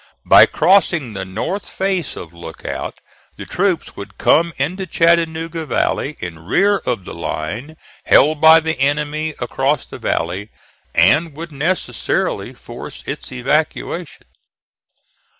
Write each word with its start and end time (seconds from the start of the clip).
By 0.25 0.47
crossing 0.47 1.13
the 1.13 1.25
north 1.25 1.69
face 1.69 2.15
of 2.15 2.33
Lookout 2.33 2.95
the 3.37 3.45
troops 3.45 3.95
would 3.95 4.17
come 4.17 4.51
into 4.57 4.87
Chattanooga 4.87 5.63
Valley 5.67 6.15
in 6.19 6.39
rear 6.43 6.77
of 6.87 7.05
the 7.05 7.13
line 7.13 7.75
held 8.05 8.41
by 8.41 8.61
the 8.61 8.79
enemy 8.79 9.35
across 9.39 9.85
the 9.85 9.99
valley, 9.99 10.49
and 10.95 11.35
would 11.37 11.51
necessarily 11.51 12.51
force 12.55 13.03
its 13.05 13.31
evacuation. 13.31 14.25